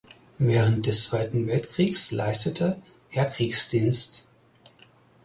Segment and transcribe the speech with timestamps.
[0.39, 4.31] Während des Zweiten Weltkriegs leistete er Kriegsdienst.